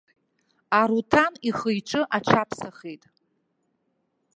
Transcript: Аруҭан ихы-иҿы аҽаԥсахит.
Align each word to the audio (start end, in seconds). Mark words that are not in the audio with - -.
Аруҭан 0.79 1.33
ихы-иҿы 1.49 2.01
аҽаԥсахит. 2.17 3.03